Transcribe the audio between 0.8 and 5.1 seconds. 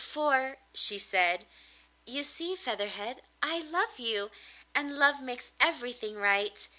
said, 'you see, Featherhead, I love you, and